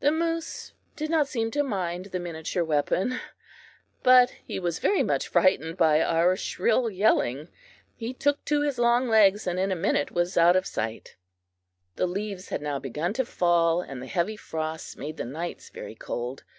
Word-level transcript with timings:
The 0.00 0.12
moose 0.12 0.74
did 0.96 1.08
not 1.08 1.28
seem 1.28 1.50
to 1.52 1.62
mind 1.62 2.04
the 2.12 2.20
miniature 2.20 2.62
weapon, 2.62 3.18
but 4.02 4.28
he 4.44 4.60
was 4.60 4.78
very 4.78 5.02
much 5.02 5.28
frightened 5.28 5.78
by 5.78 6.02
our 6.02 6.36
shrill 6.36 6.90
yelling. 6.90 7.48
He 7.96 8.12
took 8.12 8.44
to 8.44 8.60
his 8.60 8.78
long 8.78 9.08
legs, 9.08 9.46
and 9.46 9.58
in 9.58 9.72
a 9.72 9.74
minute 9.74 10.10
was 10.12 10.36
out 10.36 10.56
of 10.56 10.66
sight. 10.66 11.16
The 11.96 12.06
leaves 12.06 12.50
had 12.50 12.60
now 12.60 12.80
begun 12.80 13.14
to 13.14 13.24
fall, 13.24 13.80
and 13.80 14.02
the 14.02 14.06
heavy 14.08 14.36
frosts 14.36 14.98
made 14.98 15.16
the 15.16 15.24
nights 15.24 15.70
very 15.70 15.94
cold. 15.94 16.44